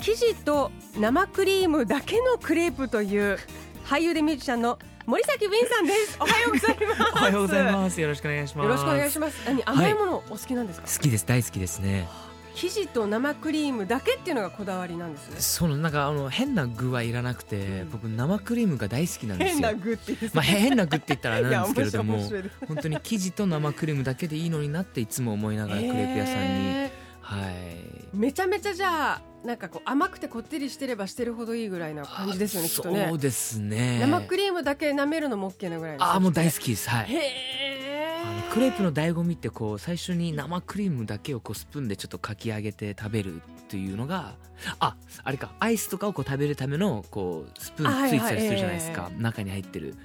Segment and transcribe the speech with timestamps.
[0.00, 3.38] 生地と生クリームだけのクレープという
[3.84, 6.16] 俳優でミュージシャンの森崎ウィンさんです。
[6.20, 7.02] おはようございます。
[7.02, 8.00] おはようございます。
[8.00, 8.66] よろしくお願いします。
[8.66, 9.46] よろしくお願いします。
[9.46, 10.88] 何甘いものお好きなんですか？
[10.88, 11.26] 好きです。
[11.26, 12.08] 大好きですね。
[12.56, 15.36] 生地と生クリームだけっていうのがこだわりなんですね。
[15.40, 19.68] そのなんかあの変な具はいらなくて、うん僕生クリームが大好きなんですよ。
[19.68, 22.18] 変な具ってまあへ変な具って言ったらなんですけれども
[22.66, 26.90] 本当に生地と生クリームだけでいいのになっていつも思いながらクレープ屋さんに、へ
[27.26, 27.52] はい。
[27.52, 33.18] ーめちゃめちゃじゃあなんかこう甘くてこってりしてればしてるほどいいぐらいな感じですよねきっとねそう。
[33.18, 33.98] ですね。
[34.00, 36.88] 生クリームだけ舐めるのも OK なぐらいあーもう大好好きです。
[36.88, 37.06] はい。
[37.08, 44.36] へあのークレープの醍醐味ってこう最初に生クリームだけをこうスプーンでちょっとかき上げて食べるっていうのが
[44.78, 49.96] ああれかアイスとかをこう食べるためのこうスプーンついてたりするじゃないですか、中に入ってる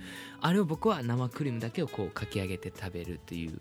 [0.41, 3.59] あれを僕は生クリームだけをこうかき上げて食べるっていう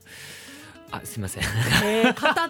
[0.92, 1.42] あすいません。
[1.42, 1.48] 語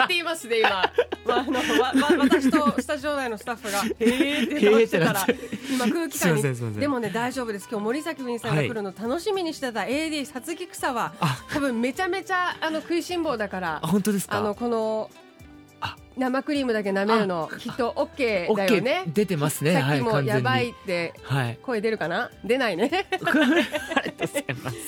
[0.04, 0.70] っていますね今、
[1.26, 4.44] まあ、あのわわ私とスタジオ内のスタッフが「へー。
[4.44, 5.26] って言ってたから
[5.70, 6.42] 今空気感に。
[6.80, 7.68] でもね大丈夫です。
[7.70, 11.38] 今日森崎ウィンさんが来るの楽しみにしてた AD さつき草はあ。
[11.52, 14.38] 多分めちゃめちゃあの食いしん坊だからあ本当ですか？
[14.38, 15.10] あのこの
[15.82, 15.96] あ。
[16.16, 19.04] 生クリームだけ舐めるのきっと OK だよね。
[19.06, 19.74] 出てますね。
[19.74, 21.58] さっきもやばいってはい。
[21.62, 22.30] 声出るかな？
[22.44, 23.06] 出ないね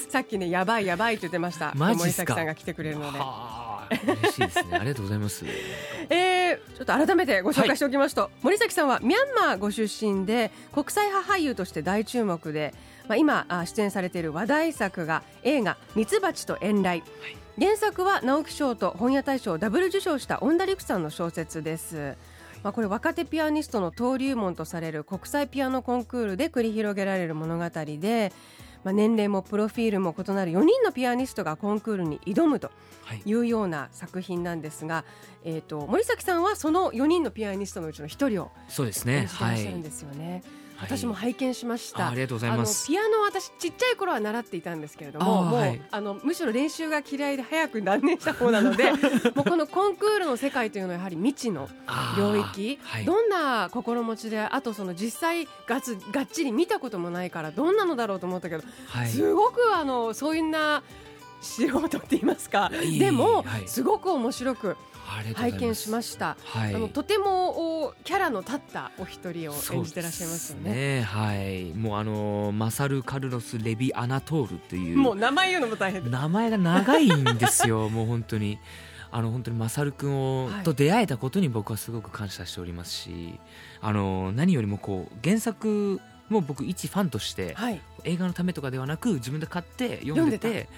[0.08, 1.72] さっきねやばいやばいって言ってました。
[1.74, 3.18] 森崎さんが来てくれるので。
[3.18, 3.24] は
[3.58, 3.62] あ
[3.92, 4.78] 嬉しいですね。
[4.78, 5.44] ありがとうございます。
[6.08, 12.74] えー、ちょっと改めてご紹介しておきますと、森崎さんはミャンマーご出身で国際派俳優として大注目で、
[13.08, 17.02] まあ、今あ出演されている話題作が映画「ミツバチと遠雷」
[17.58, 22.16] 原作は直木賞と本屋大賞をダブル受賞した恩田陸さんの小説です。
[22.62, 28.32] まあ、これ若手ピアニストの登竜門とされる国際ピアノコンクールで繰り広げられる物語で、
[28.84, 32.70] まあ、年齢もプロフィールも異なる4人のピアニストがコンクールに挑むと
[33.04, 33.22] はい。
[33.24, 35.04] いうような作品なんですが、
[35.44, 39.26] えー、と森崎さんはその4人のピアニストのうちの1人をそうです演ね。
[39.26, 40.30] はいじてらっしゃるんですよね。
[40.32, 42.06] はい私も拝見しました。
[42.06, 42.88] あありがとうございます。
[42.88, 45.80] ピアノは私ちっちゃい頃は習っていたんですけれども、はい。
[45.90, 48.92] あのむしろ練習が嫌いで早く断念した方なので、
[49.34, 51.68] もうこのコンクールの世界というのはやはり未知の
[52.18, 53.04] 領域、はい。
[53.04, 59.08] どんな心持ちで、あとその実際がつがっちり見たこともないからどんなのだろうと思ったけど、はい。
[59.08, 60.82] すごくあのそういうな
[61.40, 62.70] 素人って言いますか。
[62.98, 63.68] でも、はい。
[63.68, 64.76] すごく面白く
[65.34, 66.74] 拝見しました、はい。
[66.74, 70.64] あのとてもおキャラの立ったお一人を演じてらっしゃいますよね。
[70.64, 71.64] そうですはい。
[71.74, 74.96] もうあのマサル・カルロス・レビ・アナトールという。
[74.96, 76.10] もう名前言うのも大変。
[76.10, 77.88] 名前が長いんですよ。
[77.90, 78.58] もう本当に。
[79.14, 80.62] あの本当にマサル君を、はい。
[80.62, 83.38] と出会えたことに僕はすごく感謝しておりますし
[83.82, 87.80] あの何よりもこう原作も僕一ファンとしてはい。
[88.04, 90.68] 映画のためとかではなく自分で買って読んでて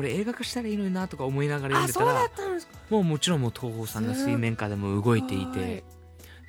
[0.00, 2.26] これ映画化したらいいのになとか思いながら読んでたら
[2.88, 5.84] もうもちろんもう東宝さんが水面下でも動いていはいて。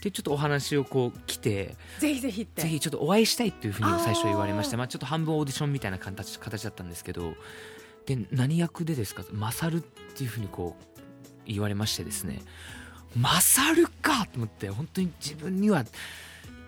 [0.02, 2.44] でちょっとお話をこう来てぜひぜひ。
[2.44, 7.34] ってぜひちょっとお会いしたいっていうふうに最初言われましてまあ、ちょっと半分オーディションみたいな形形だったんですけど。
[8.06, 11.02] で何役でですかマサルっていうふうにこう
[11.46, 12.42] 言われましてですね
[13.16, 14.26] マサルか！
[14.28, 15.84] と思って本当に自分には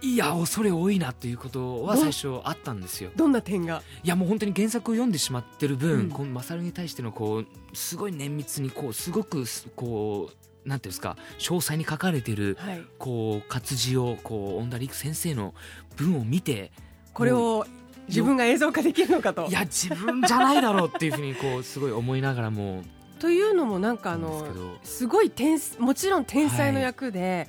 [0.02, 3.12] いや恐れ多いなということは最初あったんですよ。
[3.16, 3.82] どんな点が？
[4.04, 6.10] いやもう本当に原作を読んでしまってる分、うん。
[6.10, 10.30] このマサルに対してのこうすごい綿密にこうすごくすこ
[10.66, 12.84] うなんていうんですか詳細に書かれてるはい。
[12.98, 15.54] こう活字をこう恩田陸先生の
[15.96, 16.72] 文を見て
[17.14, 17.66] これを
[18.10, 19.48] 自分が映像化できるのかと。
[19.48, 22.84] いや自分じゃないだろうっていうふうにこうすごい思いながらも
[23.20, 24.46] というのもなんかあの
[24.84, 27.48] すごい天もちろん天才の役で、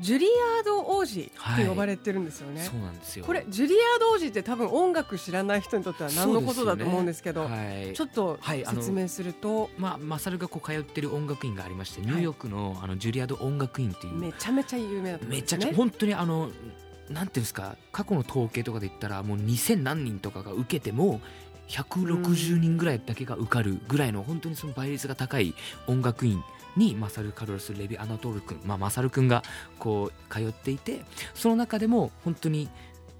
[0.00, 0.26] ジュリ
[0.58, 3.24] アード王子って呼ばれてるんですよね、そうなんですよ。
[3.24, 7.92] これジュリアード王子って多分音楽知らない人にとっては何のことだと思うんですけどはい。
[7.94, 14.14] ちょっと説明すると、まあ、マサルがこう通ってる音楽院がありましてニューヨークのあのジュリアード音楽院っていう。
[14.14, 15.64] めちゃめちゃ有名だと思うんめですよね。
[15.64, 16.50] ちゃくちゃ本当にあの
[17.08, 21.20] なんていうんですか過去の統計とかで言ったらもう2000何人とかが受けても
[21.68, 25.54] 160人ぐらいだけが受かるぐらいの本当にその倍率が高い
[25.86, 26.42] 音楽院
[26.76, 29.42] にマサル・カルロス・レビ・アナトール君、まあ、マサル君が
[29.78, 31.02] こう通っていて
[31.34, 32.68] その中でも本当に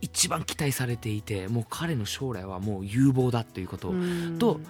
[0.01, 4.39] 一番期待されていてもう彼の将来はもう有望だということ、うん。
[4.39, 4.61] と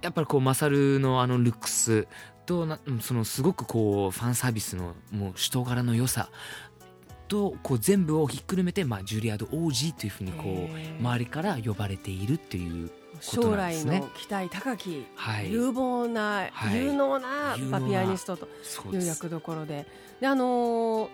[0.00, 2.06] やっぱりこうマサルのあのルックス
[2.46, 2.66] と
[3.00, 6.28] そのすごくこうファンサービスのもう人柄の良さ。
[7.32, 15.52] 音をこう全部をひっくるめて、まあ、ジュリアード王子というふうにこう周りから呼ばれているっていう将来の期待高き、はい。
[15.52, 16.76] 有望な、はい。
[16.76, 17.56] 有能な、
[17.86, 18.48] ピアニストと
[18.92, 19.86] いう役どころで。
[20.20, 21.08] であのー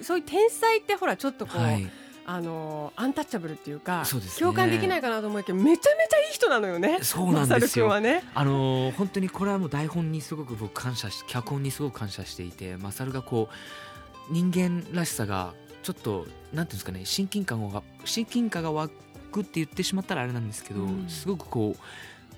[0.00, 1.90] そういう天才ってほらちょっとこう、はい。
[2.24, 4.08] あのーアンタッチャブルっていうかね。
[4.38, 7.00] 共感できないかなと思うけどめちゃめちゃいい人なのよね。
[7.02, 8.00] そうなんですよ。
[8.00, 8.22] ね。
[8.34, 13.48] あのー本当にこれはもう台本にすごく僕感謝し脚本にすごく感謝していてマサルがこ
[14.30, 15.52] う人間らしさが
[15.82, 18.88] ちょっとなんていうんですかね親近感が親近感が湧
[19.32, 21.08] くって言ってしまったらあれなんですけど、うん。
[21.08, 21.80] すごくこう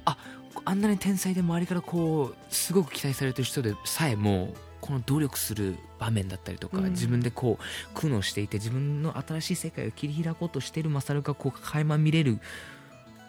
[0.05, 0.17] あ
[0.64, 6.91] あんなに天才で周りからこうすごく期待されてる人でさえもこの努力する場面だったりとか、うん。
[6.91, 12.38] 自分でこう苦悩していて自分の新しい世界を切り開こうとしているマサルがこう垣間見れる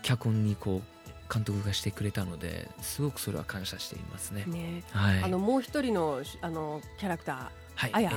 [0.04, 4.46] 脚本にこう監督がしてくれたのですごくそれは感謝していますね。
[4.46, 4.84] ね。
[4.92, 8.12] はい、あのもう一人のあのキャラクターはい、あや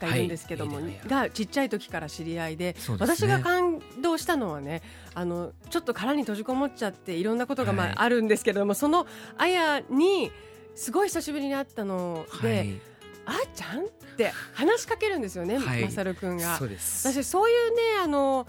[0.00, 2.74] がいるんですけども、がちっちゃい時から知り合いでね。
[2.98, 4.82] 私が感動したのはね
[5.14, 7.94] あのちょっと殻に閉じこもっちゃっていろんなことがまあ、はい。
[7.98, 9.06] あるんですけれどもその
[9.38, 10.30] あやに
[10.74, 12.80] すごい久しぶりに会ったので、はい。
[13.26, 15.84] あーちゃんって話しかけるんですよね、はい。
[15.84, 16.56] まさるくんが。
[16.56, 17.06] そうです。
[17.12, 18.46] 私そういうねあの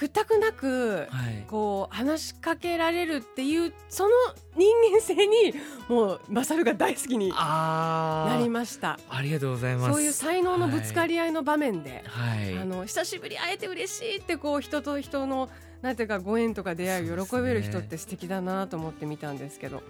[0.00, 4.10] 屈託なく、はい、こう話しかけられるっていうその
[4.56, 5.52] 人間性に
[5.90, 8.98] もうマサルが大好きになりました。
[9.10, 9.92] ありがとうございます。
[9.92, 15.50] そういう才能のぶつかり合いの場面で、はい、あの久しぶり会えて嬉しいってこう人と人の
[15.82, 19.82] なんていうかご縁とか出会いを喜べる人って素敵だなと思って見たんですけど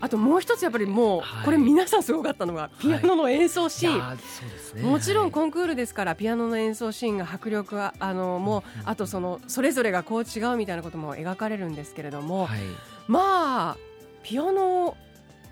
[0.00, 1.44] あともう一つやっぱりもう、はい。
[1.44, 4.82] これ皆さんすごかったのがピアノの演奏シーン、いやーそうですね。
[4.82, 5.32] もちろんはい。
[5.32, 12.60] コンクールですからピアノの演奏シーンが迫力はあのもううんうんあとそのそれぞれがこう違うみたいなことも描かれるんですけれども、はい、
[13.08, 13.76] まあ
[14.22, 14.96] ピアノ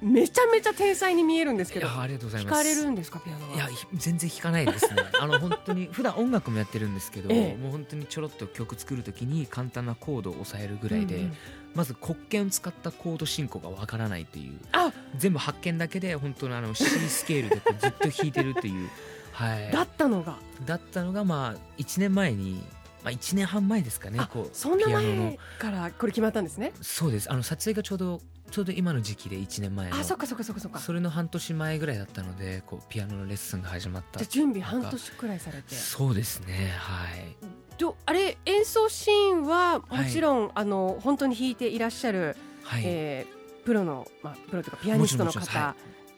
[0.02, 2.62] めちゃめちゃ天才に見えるんですけどありがとうござい弾ます。
[2.64, 3.54] かれるんですかピアノは？
[3.54, 5.02] いやひ全然弾かないですね。
[5.20, 7.56] あの本当に普段音楽もやってるんですけど、ええ。
[7.56, 11.36] もう本当にちょろっと曲作るときに簡単なコードを押さえるぐらいで、うんうん。
[11.74, 14.92] まず黒鍵を使ったコード進行がわからないっていうあ！
[15.16, 18.88] 全部発見だけで本当にあの C スケールでずっと弾いてるっていう、
[19.32, 20.38] はい、だったのが？
[20.66, 22.62] だったのがまあ1年前に、
[23.02, 26.72] まあ、1年半前ですかねあこうそんな前からこれ決まったんですね？
[26.80, 27.30] そうです。
[27.32, 28.20] あの撮影がちょうど
[28.54, 30.78] ちょうど今の時期で1年前のあそっかそっかそっかそっか。
[30.78, 34.20] じそれの半年前ぐらいだったのでこうピアノのレッスンが始まった。
[34.20, 35.74] ゃあ準備半年くらいされて。
[35.74, 37.36] そうですねはい。
[37.78, 45.74] どあれ演奏シーンはもちろん、あの本当に弾いていらっしゃる、はい、えープロの、まあ、プロというかピアニストの方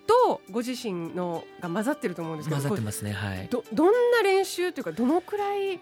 [0.06, 3.38] とご自身のが混ざってると思うんですけど混ざってこますねはい。
[3.38, 5.80] れどどんな練習というかどのくらい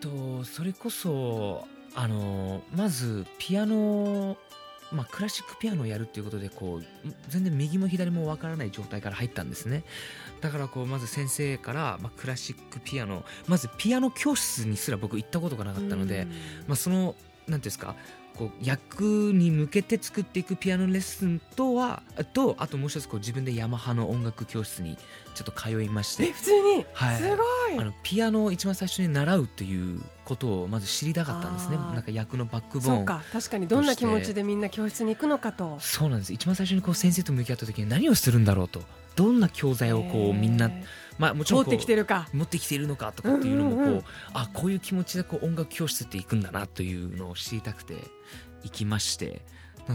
[0.00, 4.38] とそれこそあのまずピアノ
[4.92, 6.84] まあ、クラシックピアノをやるっていうことでこう
[7.28, 9.84] 全然右も左もわからない状態から入ったんですね。
[10.40, 16.26] だからこうまず先生から、まあ、クラシックピアノまずピアノ教室にすら僕行ったことがなかったので、
[16.66, 17.96] まあ、そのなんていうんですか
[18.40, 22.02] こう役に向けて作っていくピアノレッスンとは
[22.32, 24.96] とあともう一つこう自分でヤマハの音楽教室に
[25.34, 26.24] ちょっと通いまして。
[26.24, 27.18] え普通に、はい。
[27.18, 27.38] すごい。
[27.78, 31.76] あのピアノを一番最初に習うっていうことをまず知りたかったんですね。
[31.76, 32.96] なんか役のバックボーン。
[32.96, 33.22] そうか。
[33.30, 35.76] 確かにどんな気持ちでみんな教室に行くのかと。
[35.78, 36.32] そうなんです。
[36.32, 38.80] 一番最初にこう先生と向き合った時に何をするんだろうと。
[39.16, 40.84] どんな教材をこうみんなえ
[41.20, 42.28] まあもちろんこうー通ってきてるか。
[42.32, 44.04] 持ってきているのかとかっていうのもこう,、うんうんうん。
[44.32, 47.94] あこういう気持ちでこう音楽教室って行くんだなというのを知りたくて
[48.62, 49.42] 行きまして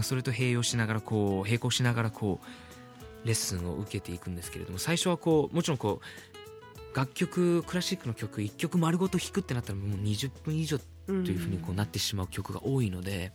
[0.02, 13.32] それと併用しながらこう並行しながらこうレッスンを受けていくんですけれども最初はこうもちろんこう楽曲クラシックの曲1曲丸ごと弾くってなったらもう20分以上といというふうにこうなってしまう曲が多いので、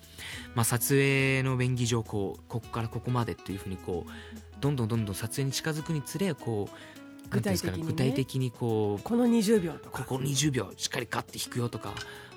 [0.56, 4.12] まあ、撮影の便宜上こうここからここまでというふうにこう
[4.60, 6.76] どんどんどんどん撮影に近づくにつれこう
[7.32, 7.94] 具具体的にね。
[7.94, 10.04] 体的にこうこの20秒とか。
[10.04, 11.94] ここ20秒しっかりガッて弾くよとか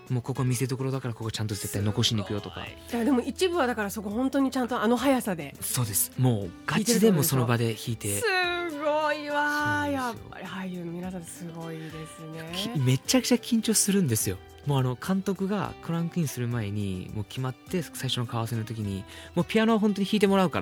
[0.09, 2.65] もうここ見せ所だからここちゃんと絶対残しに行くよとか。
[2.93, 5.57] でも一部はだからそこ本当にちゃんとあの速さで。
[5.61, 6.13] そうです。
[6.19, 8.21] もうガチでもうその場で弾いて。
[8.21, 8.25] す
[8.83, 9.91] ごいわー。
[9.91, 11.97] やっぱり俳優の皆さんすごいです
[12.53, 14.37] きねめちゃくちゃ緊張するんですよ。
[14.67, 20.61] もうあの監督がクランクインする前にもう決まって最初の顔合わせの時にもうピアノは本当に弾いてもらう か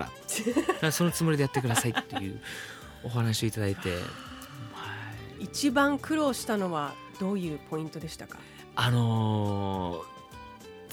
[0.81, 2.41] らそのつもりでやってくださいっていう
[3.05, 3.97] お話をいただいて、は
[5.41, 5.45] い。
[5.45, 8.39] 一番苦労したのはどういうポイントでしたか？
[8.75, 10.13] あのー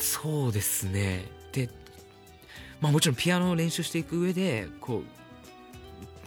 [0.01, 1.25] そうですね。
[1.51, 1.69] で、
[2.79, 5.03] まあ、もちろんピアノを練習していく上でこ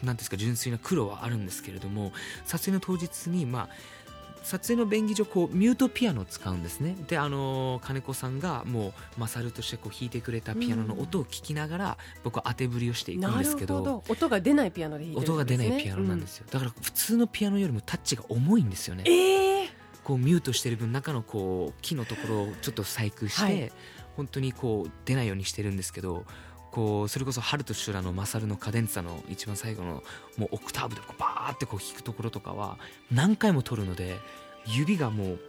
[0.03, 2.13] うなんですか純粋な苦労はあるんですけれども
[2.45, 3.69] 撮影の当日にまあ
[4.43, 6.97] 撮影の便宜上こうミュートピアノを使うんですね。
[7.09, 19.05] であのー金子さんがもうマサルとしてこう弾いてくれたピアノの音を聞きながら僕は当て振りをしていくんですけどほど音が出ないピアノで弾いてる音が出ないピアノなんですよ、だから普通のピアノよりもタッチが重いんですよね。
[19.07, 19.13] うん。
[19.13, 19.69] え
[20.05, 23.73] こうミュートしてる分中のこう木のところをちょっと細工して、はい。
[24.17, 26.25] 本当にこう出ないようにしてるんですけど
[26.73, 30.03] こうそれこそ「春と修羅」の「マサルのカデンツァ」の一番最後の
[30.37, 32.79] もうオクターブでこうバーってこう弾くところとかは
[33.13, 34.19] 何回も取るので
[34.67, 35.41] 指がもう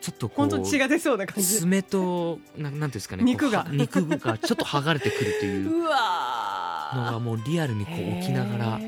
[0.00, 1.58] ちょっとこう本当血が出そうな感じ。
[1.58, 3.66] 爪とななんていうんですかね肉が。
[3.70, 6.96] 肉がちょっと剥がれてくるという うわー。
[6.96, 8.80] のがもうリアルにこう起きながら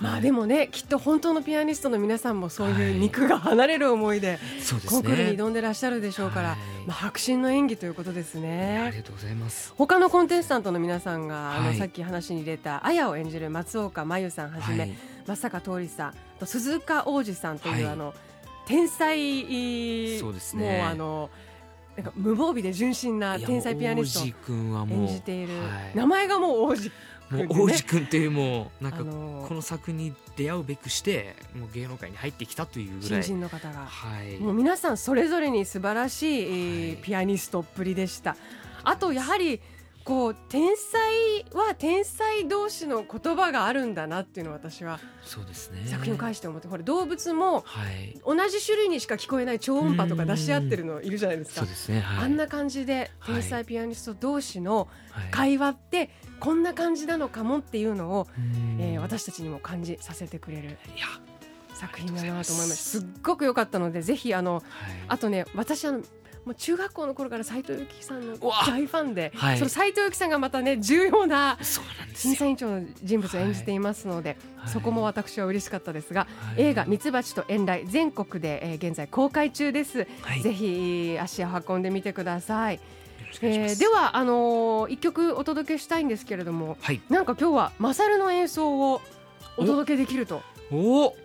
[0.00, 6.58] まあでもねきっと本当のピアニストの皆さんもそういう肉が離れる思いでそうですコンクールにね挑んでらっしゃるでしょうから、はい。
[6.86, 9.74] まあ、迫真の演技ということですいやあねりがとうございます。
[9.76, 11.76] 他のコンテスタントの皆さんが、あのはい。
[11.76, 14.94] さっき話に出た綾を演じる松岡真優さんはじめ、はい。
[15.26, 17.92] 松坂桃李さん鈴鹿央士さんという、はい。
[17.92, 18.14] あの
[18.66, 20.78] 天才そうですね。
[20.78, 21.30] もうあの
[21.96, 25.96] なんか無防備で純真な天才ピアニストをもう演じている、はい。
[25.96, 26.90] 名前がもう王子
[27.30, 33.86] もう王子くんっていうもうなんかこの作に出会うべくしてもう芸能界に入ってきたというぐら新い人の方が。
[33.86, 38.36] はいもう皆さんそれぞれに素晴らしいピアニストっぷりでした。
[38.82, 39.60] あとやはり
[40.04, 45.84] こう天才は天才同士の言葉があるんだなっていうのを私はそうですね。
[45.86, 48.18] 作品を介して思って、これ動物もはい。
[48.26, 51.60] 同じ種類にしか聞こえない超音波とか出し合ってるのいるじゃないですか。
[51.60, 51.68] そう。
[51.68, 52.24] ですねはい。
[52.24, 55.30] あんな感じではい天才ピアニスト同士のはい。
[55.30, 58.80] 会話ってこんな感じなのかもっていうのを、うん。
[58.80, 61.06] えー私たちにも感じさせてくれるいや
[61.74, 62.76] 作品だなと思います。
[62.76, 64.62] すっごく良かったのでぜひあのはい。
[65.08, 66.00] あとね私あの
[66.44, 69.58] もう中学校の頃から斉藤由貴さんの大ファンで、はい。
[69.58, 71.58] その斉藤由貴さんがまたね重要な
[72.14, 74.68] 審査委員長の人物を演じていますので、はい。
[74.70, 76.62] そこも私は嬉しかったですが、はい。
[76.62, 80.40] 映画「ミツバチと遠雷」全国で、えー現在公開中です、はい。
[80.40, 82.80] ぜひ足を運んでみてください、
[83.42, 87.00] えーではあのー一曲お届けしたいんですけれどもはい。
[87.10, 89.02] なんか今日はマサルの演奏を
[89.56, 90.42] お届けできると。
[90.72, 91.16] おお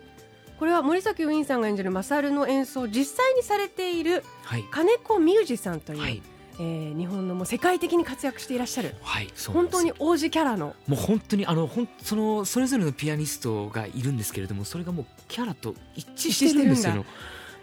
[0.58, 4.64] これは森崎ウィンさんが演じるマサルの演奏を実際にされているはい。
[4.70, 6.22] 金子ミュージさんという、はい。
[6.58, 8.94] えー日本のもう世界的に活躍していらっしゃる。
[9.02, 10.74] はい本当に王子キャラの。
[10.86, 17.04] もう本当にあのほんそのそれぞれのピアニストがいるんですけれどもそれがもうキャラと一致してるんですよ。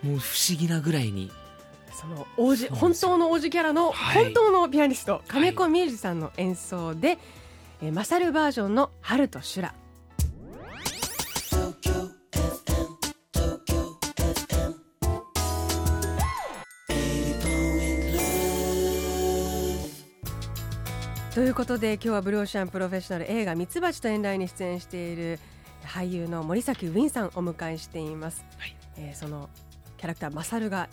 [0.03, 1.31] もう不思議なぐらいに。
[1.95, 4.25] その王子本当の王子キャラのはい。
[4.25, 7.17] 本当のピアニスト、金子ミュージさんの演奏で、
[7.81, 9.73] えーマサルバージョンの「春と修羅」
[21.33, 25.39] ということで今日はブルーオーシャンプロフェッショナル映画「ミツバチと遠雷」に出演している
[25.83, 28.75] 俳優の森崎ウィンさんをお迎えしています、はい。
[28.97, 29.49] えーその
[29.97, 30.89] キャラクターマサルが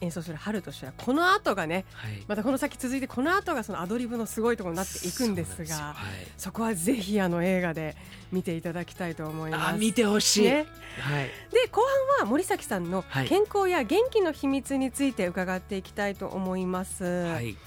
[0.00, 1.84] 演奏する「春と修羅」この後がね。
[1.92, 2.24] はい。
[2.26, 5.94] またこの先続いてこの後がそのアドリブのすごいところになっていくんですがはい。
[6.38, 7.94] そこはぜひあの映画で
[8.30, 9.74] 見ていただきたいと思います。
[9.74, 10.68] あ見てほしい、ね、
[11.00, 11.30] はい。
[11.52, 11.82] で後
[12.16, 13.28] 半は森崎さんのはい。
[13.28, 17.04] 健康や元気の秘密について伺っていきたいと思います。
[17.04, 17.58] はい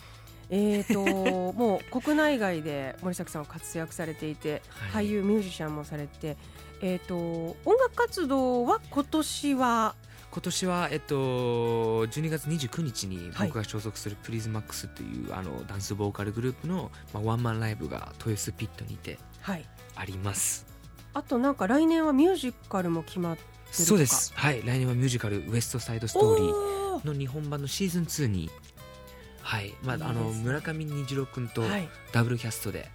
[0.50, 4.62] えー、と もう国内外で森崎さんは活躍されていて、
[4.92, 5.06] はい。
[5.06, 6.38] 俳優ミュージシャンもされて、
[6.82, 7.16] えー、と
[7.66, 9.96] 音楽活動は今年は？
[10.32, 11.16] 今年は、えっと、
[12.08, 13.48] 12月29日にはい。
[13.48, 19.66] 僕が所属するプリズマックスという、あのダンスボーカルグループの、まあ、ワンマンライブが豊洲ピットにてはい。
[19.96, 20.66] あります。
[21.14, 23.84] あとなんか来年はミュージカルも決まってるとか。
[23.84, 24.34] そうです。
[24.36, 24.60] はい。
[24.62, 27.08] 来年はミュージカル「ウエストサイドストーリーお」ー。
[27.08, 28.50] の日本版のシーズン2に
[29.46, 31.88] はい、まあ、あの村上虹郎君とはい。
[32.12, 32.90] ダブルキャストで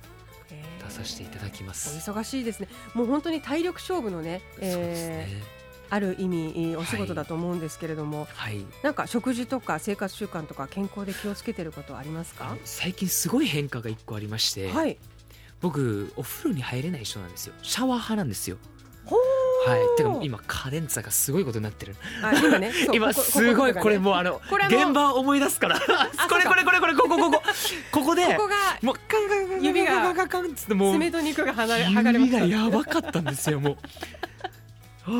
[0.51, 0.85] えー。
[0.85, 2.69] 出させていただきまおす、忙しいですね。
[2.93, 5.43] もう本当に体力勝負のね、えーね。
[5.91, 8.65] ある意味えーお仕事だと思うんですけれども、はい。
[8.83, 12.57] なんか食事とか生活習慣とか健康で気をつけてることありますか？
[12.65, 14.99] 最近すごい変化が一個ありまして、はい。
[15.61, 17.55] 僕お風呂に入れない人なんですよ。
[17.63, 18.57] シャワー派なんですよ。
[19.05, 19.17] ほ
[19.67, 19.97] はい。
[19.97, 21.97] てか今カレンツァがすごいことになってる。
[22.23, 22.73] あ今ね。
[22.93, 25.81] 今すごいこれこもうあの現場を思い出すから。
[25.81, 27.43] これ これこれこれここここ。
[27.93, 33.77] ここでここがもうカンカンカンカン指がカンカンカンっつってもう爪と肉が離れ剥がれました指がやばかったんですよもう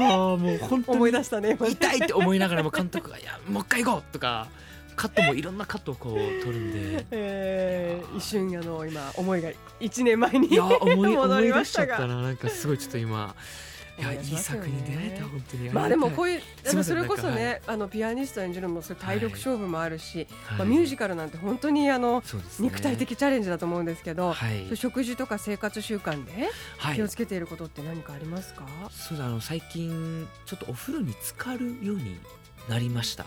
[0.03, 4.49] ああもう本当に思い出したね痛いって思いながらも監督が「いやもう一回行こう!」とか
[4.97, 13.35] カットもいろんなカットをこう取るんでえー、一瞬あの今思いが一年前にいや思い出しちゃったましたがななんかすごいちょっと今
[14.01, 15.71] いやいい作に出会えた本当に。
[15.71, 20.27] まあでもこうういうすいませんそれこそねあのピアニスト演じるのもそういう体力勝負もあるし、
[20.59, 22.23] まあ、ミミュージカルなんて本当にあの
[22.59, 24.35] 肉体的チャレンジだと思うんですけど、
[24.75, 26.97] 食事とか生活習慣ではい。
[26.97, 32.19] 気をつけていることって何かありますか、そうだあの最近ちょっとお風呂に浸かるように
[32.69, 33.27] なりました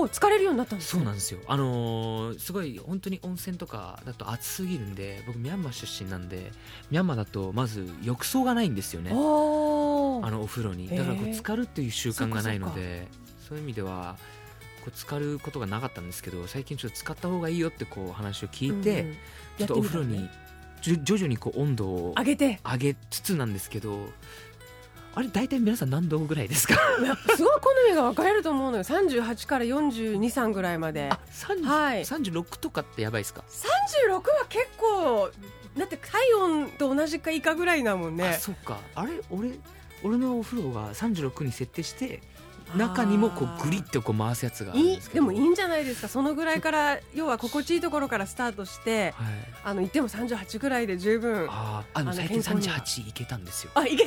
[0.00, 1.40] お疲れるようになったんですそうなんですよ。
[1.48, 6.52] あのーすごい本当に温泉とかだと暑すぎるんで僕ミャンマー出身なんで
[6.90, 9.10] ミャンマーだとまず浴槽がないんですよね。
[9.10, 10.88] あのお風呂に。
[10.88, 13.08] だからこう浸かるっていう習慣がないので
[13.48, 14.16] そういう意味では
[14.84, 19.14] こう使うことがなかったんですけど最近ちょっと使った方がいいよってこう話を聞いて、うんうん。
[19.58, 20.28] ちょっとお風呂に
[20.80, 22.60] 徐々にこう温度を上げて。
[22.64, 24.10] 上げつつなんですけど
[25.18, 26.74] あれ大体皆さん何度ぐらいですか？
[27.36, 28.84] すごい好みが分かれると思うのよ。
[28.84, 31.08] 38から423ぐらいまで。
[31.10, 32.00] あ、30はい。
[32.04, 33.42] 36とかってやばいですか、
[34.06, 35.28] 36は結構
[35.76, 38.78] だって体温と同じか以下ぐらいだもんあねそっか。
[38.94, 39.58] あれ俺
[40.04, 42.22] 俺のお風呂が36に設定して
[42.76, 46.08] 中にもこうグリッとこう回すやつがいいでもいいんじゃないですか。
[46.08, 49.26] そのぐらいから要は心地いいところからスタートしてはい、
[49.64, 52.78] あの言っても38ぐらいで十分あーあの最近健康には。
[52.80, 53.70] 38いけたんですよ。
[53.74, 54.06] あいけい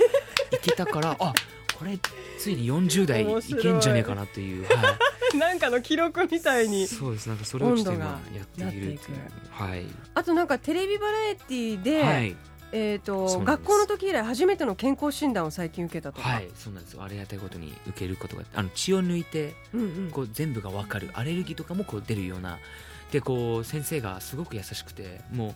[0.61, 1.33] けたからあ
[1.77, 1.97] これ
[2.37, 3.55] ついに40代い。
[3.55, 4.97] けんじゃねえかなっていう、は
[5.35, 7.27] なんかの記録みたいい、にそうです。
[7.27, 9.19] なんかそれをちょっと今温度がやっているっていう。
[9.49, 12.35] はい、あとなんかテレビバラエティで、はい
[12.73, 16.93] えー、と学校の時以来初めての健康診断を最近受けたとか、はいそうなんです。
[16.93, 20.11] よありがたいことに受けることがあの血を抜いてうんうん。
[20.11, 21.09] こう全部が分かる。
[21.13, 22.59] アレルギーとかもこう出るような。
[23.11, 25.55] でこう先生がすごく優しくてもう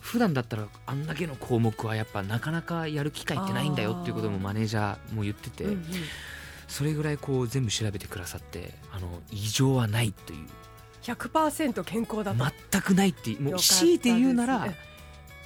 [0.00, 5.84] 普段だったらあんだけの項目はやっぱなかなかやる機会ってないんだよっていうこともマネージャーも言ってて、うんうん。
[6.68, 10.46] それぐらいこう全部調べてくださってあの異常はないという。
[11.02, 14.66] 100%健康だと、全くないっていうもう強いて言うなら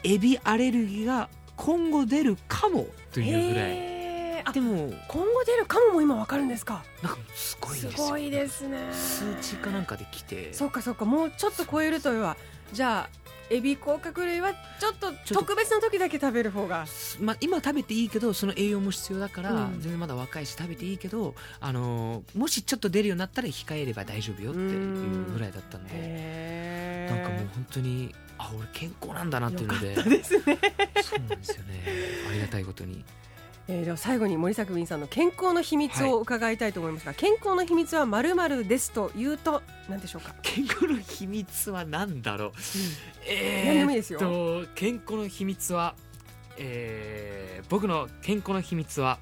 [0.05, 2.87] エビアレルギーが今後出るかも。
[3.13, 3.95] というぐらい。
[4.53, 6.85] でも今後出るかもも今わかるんですか？
[7.03, 8.09] なんかすごいですよ。
[8.09, 8.79] ごいですね。
[8.93, 10.53] 数値かなんかで来て。
[10.53, 12.37] そうかそうかもうちょっと超えるというは
[12.73, 16.87] じゃあエビ甲殻類はちょっと特別な時だけ食べる方が。
[17.21, 19.73] まあ、今食べていいけどその栄養も必要だから、うん。
[19.81, 25.91] 全然まだ若いし食べていいけど、あのーもしちょっと出るようになったら控えれば大丈夫よっていうぐらいだったんで。
[25.93, 29.89] へなんかもう本当にあ俺健康なんだなっていうので。
[29.91, 30.43] よかったですね、
[31.03, 31.83] そうなんですよね。
[32.31, 33.05] ありがたいことに。
[33.67, 42.53] えー、では最後に森作ウさんの健康の秘密を伺いたいと思いますが、健康の秘密はまるまるですというと何でしょうか、健康の秘密は何だろう。
[43.27, 44.19] え何でもいいですよ。
[44.19, 45.95] と健康の秘密は、
[46.59, 49.19] えー僕の健康の秘密は、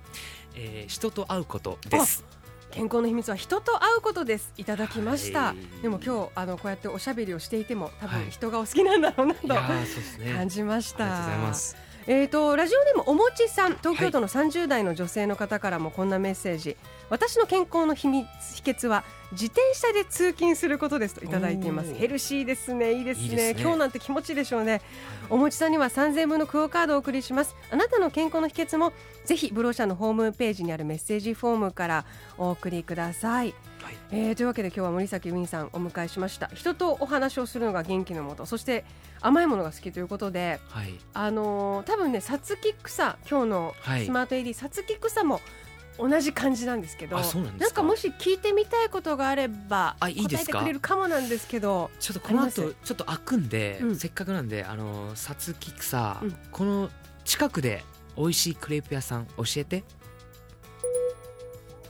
[0.57, 2.25] えー人と会うことです
[2.73, 4.53] 健康の秘密は人と会うことです。
[4.57, 5.83] いただきました、はい。
[5.83, 8.23] でも今日あのこうやっておしゃべりをしていても多はい。
[8.23, 10.33] 分人がお好きなんだろうなといやーそうですね。
[10.35, 11.77] 感じました、ございます。
[12.07, 13.77] えー、とラジオでもおもちさん。
[13.77, 16.77] 東京都の30代の女性の方からもこんなメッセージ、
[17.11, 21.95] 私の健康の秘密秘訣は自転車で通勤することですといただいています。
[21.95, 22.93] ヘルシーですね。
[22.93, 23.55] いいですね。
[23.55, 23.57] ね。
[23.59, 24.83] 今日なんて気持ちいいでしょうね。
[25.31, 27.57] おもちさんには3000分のクオカードをお送りします。
[27.71, 28.93] あなたの健康の秘訣も
[29.25, 32.05] ぜひブロー社のホームページにあるメッセージフォームから
[32.37, 33.55] お送りください。
[33.83, 33.97] はい。
[34.11, 36.49] えーというわけで今日は森崎ウィンさんお迎えしました。
[36.49, 38.85] 人とお話をするのが元気のもとそして
[39.23, 40.95] 甘いものが好きということではい。
[41.15, 44.05] あのー多分ねさつき草今日のはい。
[44.05, 45.41] スマート AD さつき草も
[45.99, 47.71] 同じ感じなんですけどなんか？
[47.71, 50.53] かもし聞いてみたいことがあればあいいですか？
[50.53, 53.97] 答えてくれるかもなんですけどちょっとこの後ちょっと開くんで、うん。
[53.97, 56.37] せっかくなんであのさつき草、うん。
[56.51, 56.91] この
[57.25, 57.85] 近くで
[58.17, 59.85] 美味しいクレープ屋さん教えて。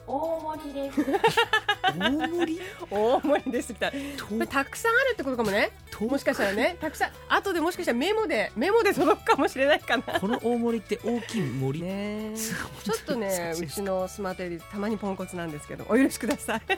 [0.07, 1.01] 大盛りです。
[1.99, 2.61] 大盛り？
[2.91, 5.71] 大盛りですみたいとこれたくさんあるってことかもね。
[5.71, 10.03] ともしかしたらねたくさん後でもしかしたらメモでメモで届くかもしれないかな。
[10.21, 16.63] この大盛りって大きい盛り、ねすちょっとねうちのスマート AD たまにポンコツなんですけどお許しください。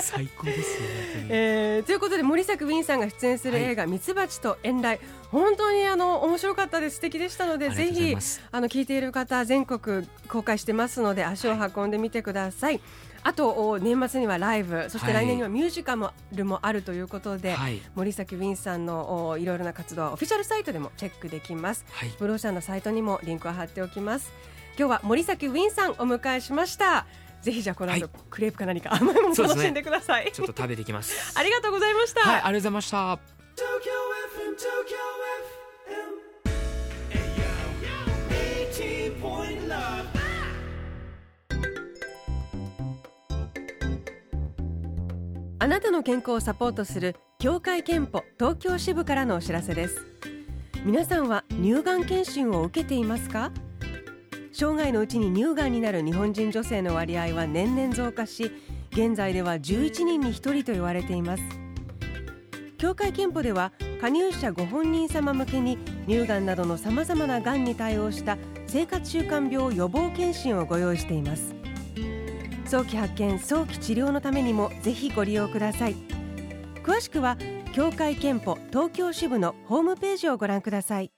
[0.00, 3.64] 最高ですよ本当に、えーということで森作ウィンさんが出演するはい。
[3.64, 6.96] 映画「ミツバチと遠雷」本当にあの面白かったです。
[6.96, 8.16] 素敵でしたのでぜひ
[8.50, 12.80] あの聞いている方全国公開してますので足を運んでみてください、
[13.22, 14.88] あとお年末にはライブ。
[14.88, 15.24] そしてはい。
[15.24, 15.96] 来年にはミュージカ
[16.32, 17.80] ルもあるということで、はい。
[17.94, 21.84] 森崎ウィンさんのおいろいろな活動はオフィシャルサイトでもチェックできます。
[21.90, 22.10] はい。
[22.18, 24.32] ブローシャンのサイトにもリンクを貼っておきます。
[24.78, 27.06] 今日は森崎ウィンさんお迎えしました。
[27.42, 28.10] ぜひじゃあこの後、はい。
[28.30, 31.32] クレープか何か甘いもの楽しんでください、ちょっと食べてきます。
[31.38, 32.96] ありがとうございました、はいありがとうございました。
[32.96, 33.18] Tokyo
[34.36, 34.96] FM, Tokyo
[39.56, 39.59] FM.
[45.62, 50.06] あなたの健康をサポートする協会憲法東京支部からのお知らせです。
[50.86, 53.52] 皆さんは乳がん検診を受けていますか？
[54.52, 58.50] 生涯のうちに乳がんになる日本人女性の割合は年々増加し
[58.92, 61.42] 現在では11人に1人と言われています。
[62.78, 65.76] 協会けんぽでは加入者ご本人様向けに
[66.08, 71.54] 乳がんなどのさまざまながんに対応した生活習慣病予防健診をご用意しています。
[72.70, 75.96] 早期発見早期治療のためにもぜひご利用ください。
[76.84, 77.36] 詳しくは
[77.74, 81.10] 協会けんぽ東京支部のホームページをご覧ください。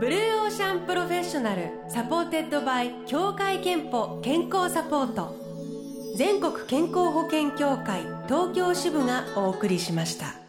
[0.00, 5.36] Blue Ocean プロフェッショナル supported by 協会けんぽ健康サポート。
[6.16, 10.43] 全国健康保険協会東京支部がお送りしました。